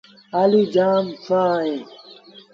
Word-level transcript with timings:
آلو 0.41 0.61
جآم 0.73 1.05
سُآ 1.25 1.41
اهيݩ۔ 1.55 1.83